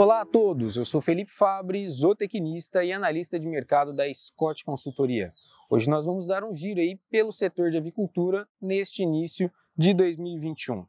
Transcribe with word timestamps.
Olá 0.00 0.22
a 0.22 0.24
todos, 0.24 0.78
eu 0.78 0.84
sou 0.86 1.02
Felipe 1.02 1.30
Fabre, 1.30 1.86
zootecnista 1.86 2.82
e 2.82 2.90
analista 2.90 3.38
de 3.38 3.46
mercado 3.46 3.92
da 3.92 4.10
Scott 4.14 4.64
Consultoria. 4.64 5.28
Hoje 5.68 5.90
nós 5.90 6.06
vamos 6.06 6.26
dar 6.26 6.42
um 6.42 6.54
giro 6.54 6.80
aí 6.80 6.98
pelo 7.10 7.30
setor 7.30 7.70
de 7.70 7.76
avicultura 7.76 8.48
neste 8.58 9.02
início 9.02 9.52
de 9.76 9.92
2021. 9.92 10.86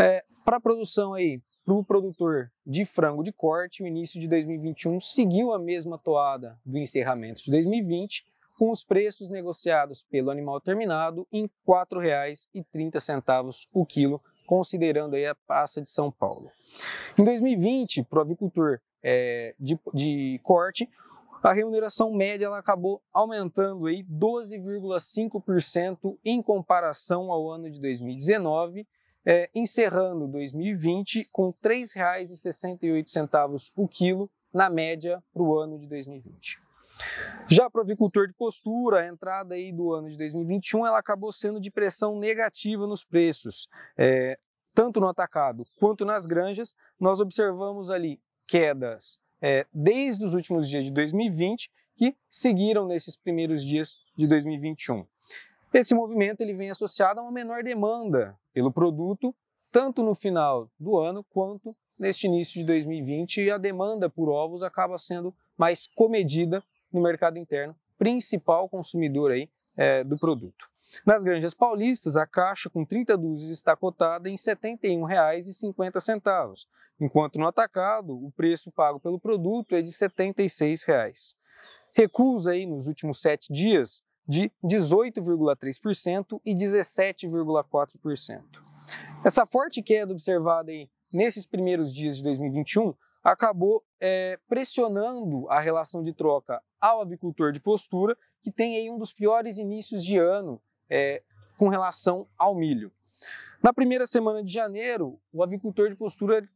É, 0.00 0.24
Para 0.46 0.56
a 0.56 0.60
produção 0.60 1.12
aí, 1.12 1.42
para 1.62 1.74
o 1.74 1.84
produtor 1.84 2.50
de 2.66 2.86
frango 2.86 3.22
de 3.22 3.34
corte, 3.34 3.82
o 3.82 3.86
início 3.86 4.18
de 4.18 4.26
2021 4.28 4.98
seguiu 4.98 5.52
a 5.52 5.58
mesma 5.58 5.98
toada 5.98 6.58
do 6.64 6.78
encerramento 6.78 7.44
de 7.44 7.50
2020, 7.50 8.24
com 8.58 8.70
os 8.70 8.82
preços 8.82 9.28
negociados 9.28 10.02
pelo 10.02 10.30
animal 10.30 10.58
terminado 10.58 11.28
em 11.30 11.42
R$ 11.42 11.50
4,30 11.68 13.66
o 13.74 13.84
quilo, 13.84 14.22
considerando 14.46 15.14
aí 15.14 15.26
a 15.26 15.34
passa 15.34 15.82
de 15.82 15.90
São 15.90 16.10
Paulo. 16.10 16.50
Em 17.18 17.24
2020, 17.24 18.04
para 18.04 18.20
o 18.20 18.22
avicultor 18.22 18.80
é, 19.02 19.54
de, 19.58 19.78
de 19.92 20.40
corte, 20.42 20.88
a 21.42 21.52
remuneração 21.52 22.10
média 22.12 22.46
ela 22.46 22.58
acabou 22.58 23.02
aumentando 23.12 23.84
aí 23.86 24.02
12,5% 24.02 26.16
em 26.24 26.40
comparação 26.42 27.30
ao 27.30 27.48
ano 27.50 27.70
de 27.70 27.78
2019, 27.80 28.88
é, 29.24 29.48
encerrando 29.54 30.26
2020 30.26 31.28
com 31.32 31.50
R$ 31.50 31.56
3,68 31.62 33.70
o 33.76 33.86
quilo 33.86 34.28
na 34.52 34.68
média 34.70 35.22
para 35.32 35.42
o 35.42 35.56
ano 35.58 35.78
de 35.78 35.86
2020. 35.86 36.65
Já 37.48 37.70
para 37.70 37.80
o 37.80 37.82
avicultor 37.82 38.26
de 38.26 38.34
postura, 38.34 39.00
a 39.00 39.06
entrada 39.06 39.54
aí 39.54 39.72
do 39.72 39.92
ano 39.92 40.08
de 40.08 40.16
2021 40.16 40.86
ela 40.86 40.98
acabou 40.98 41.32
sendo 41.32 41.60
de 41.60 41.70
pressão 41.70 42.18
negativa 42.18 42.86
nos 42.86 43.04
preços, 43.04 43.68
é, 43.96 44.38
tanto 44.74 45.00
no 45.00 45.08
atacado 45.08 45.64
quanto 45.78 46.04
nas 46.04 46.26
granjas. 46.26 46.74
Nós 46.98 47.20
observamos 47.20 47.90
ali 47.90 48.20
quedas 48.46 49.20
é, 49.40 49.66
desde 49.72 50.24
os 50.24 50.34
últimos 50.34 50.68
dias 50.68 50.84
de 50.84 50.90
2020 50.90 51.70
que 51.96 52.16
seguiram 52.28 52.86
nesses 52.86 53.16
primeiros 53.16 53.64
dias 53.64 53.96
de 54.16 54.26
2021. 54.26 55.06
Esse 55.72 55.94
movimento 55.94 56.40
ele 56.40 56.54
vem 56.54 56.70
associado 56.70 57.20
a 57.20 57.22
uma 57.22 57.32
menor 57.32 57.62
demanda 57.62 58.36
pelo 58.52 58.72
produto, 58.72 59.34
tanto 59.70 60.02
no 60.02 60.14
final 60.14 60.70
do 60.78 60.98
ano 60.98 61.24
quanto 61.24 61.76
neste 61.98 62.26
início 62.26 62.60
de 62.60 62.66
2020, 62.66 63.42
e 63.42 63.50
a 63.50 63.58
demanda 63.58 64.08
por 64.08 64.28
ovos 64.28 64.62
acaba 64.62 64.98
sendo 64.98 65.34
mais 65.56 65.86
comedida 65.86 66.62
no 66.96 67.02
mercado 67.02 67.38
interno, 67.38 67.76
principal 67.98 68.68
consumidor 68.68 69.32
aí, 69.32 69.48
é, 69.76 70.02
do 70.02 70.18
produto. 70.18 70.68
Nas 71.04 71.22
granjas 71.22 71.54
paulistas, 71.54 72.16
a 72.16 72.26
caixa 72.26 72.70
com 72.70 72.84
30 72.84 73.16
dúzias 73.16 73.50
está 73.50 73.76
cotada 73.76 74.28
em 74.28 74.32
R$ 74.32 74.38
71,50, 74.38 76.66
enquanto 77.00 77.38
no 77.38 77.46
atacado 77.46 78.12
o 78.12 78.32
preço 78.32 78.72
pago 78.72 78.98
pelo 78.98 79.20
produto 79.20 79.74
é 79.74 79.82
de 79.82 79.90
R$ 79.90 79.96
76,00. 79.96 81.36
Recusa 81.94 82.52
aí 82.52 82.66
nos 82.66 82.86
últimos 82.86 83.20
sete 83.20 83.52
dias 83.52 84.02
de 84.28 84.50
18,3% 84.64 86.40
e 86.44 86.54
17,4%. 86.54 88.42
Essa 89.24 89.46
forte 89.46 89.82
queda 89.82 90.12
observada 90.12 90.70
aí 90.70 90.88
nesses 91.12 91.46
primeiros 91.46 91.94
dias 91.94 92.16
de 92.16 92.22
2021 92.22 92.94
acabou 93.32 93.82
é, 94.00 94.38
pressionando 94.48 95.48
a 95.50 95.58
relação 95.58 96.00
de 96.00 96.12
troca 96.12 96.62
ao 96.80 97.00
avicultor 97.00 97.50
de 97.50 97.58
postura, 97.58 98.16
que 98.40 98.52
tem 98.52 98.76
aí 98.76 98.88
um 98.88 98.96
dos 98.96 99.12
piores 99.12 99.58
inícios 99.58 100.04
de 100.04 100.16
ano 100.16 100.62
é, 100.88 101.22
com 101.58 101.68
relação 101.68 102.28
ao 102.38 102.54
milho. 102.54 102.92
Na 103.60 103.72
primeira 103.72 104.06
semana 104.06 104.44
de 104.44 104.52
janeiro, 104.52 105.18
o 105.32 105.42
avicultor 105.42 105.88
de 105.88 105.96
postura 105.96 106.48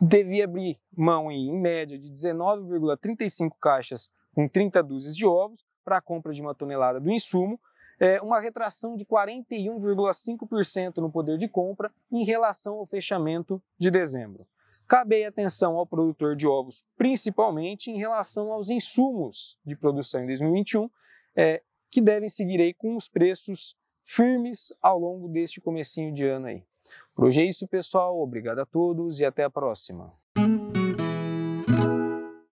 devia 0.00 0.44
abrir 0.44 0.80
mão 0.96 1.30
em, 1.30 1.50
em 1.50 1.60
média 1.60 1.98
de 1.98 2.10
19,35 2.10 3.50
caixas 3.60 4.10
com 4.34 4.48
30 4.48 4.82
dúzias 4.82 5.14
de 5.14 5.26
ovos 5.26 5.62
para 5.84 5.98
a 5.98 6.00
compra 6.00 6.32
de 6.32 6.40
uma 6.40 6.54
tonelada 6.54 6.98
do 6.98 7.10
insumo, 7.10 7.60
é, 8.00 8.18
uma 8.22 8.40
retração 8.40 8.96
de 8.96 9.04
41,5% 9.04 10.96
no 10.98 11.12
poder 11.12 11.36
de 11.36 11.48
compra 11.48 11.92
em 12.10 12.24
relação 12.24 12.76
ao 12.76 12.86
fechamento 12.86 13.62
de 13.78 13.90
dezembro. 13.90 14.46
Cabe 14.92 15.24
atenção 15.24 15.78
ao 15.78 15.86
produtor 15.86 16.36
de 16.36 16.46
ovos, 16.46 16.84
principalmente 16.98 17.90
em 17.90 17.96
relação 17.96 18.52
aos 18.52 18.68
insumos 18.68 19.56
de 19.64 19.74
produção 19.74 20.22
em 20.22 20.26
2021, 20.26 20.90
é, 21.34 21.62
que 21.90 21.98
devem 21.98 22.28
seguir 22.28 22.60
aí 22.60 22.74
com 22.74 22.94
os 22.94 23.08
preços 23.08 23.74
firmes 24.04 24.70
ao 24.82 24.98
longo 24.98 25.28
deste 25.30 25.62
comecinho 25.62 26.12
de 26.12 26.26
ano 26.26 26.48
aí. 26.48 26.62
Por 27.14 27.24
hoje 27.24 27.40
é 27.40 27.46
isso, 27.46 27.66
pessoal. 27.66 28.20
Obrigado 28.20 28.58
a 28.58 28.66
todos 28.66 29.18
e 29.18 29.24
até 29.24 29.44
a 29.44 29.50
próxima. 29.50 30.12